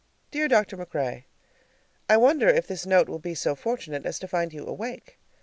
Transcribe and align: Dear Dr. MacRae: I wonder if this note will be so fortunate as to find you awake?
Dear 0.31 0.47
Dr. 0.47 0.77
MacRae: 0.77 1.25
I 2.09 2.17
wonder 2.17 2.47
if 2.47 2.65
this 2.65 2.87
note 2.87 3.07
will 3.07 3.19
be 3.19 3.35
so 3.35 3.53
fortunate 3.53 4.03
as 4.03 4.17
to 4.17 4.27
find 4.27 4.51
you 4.51 4.65
awake? 4.65 5.19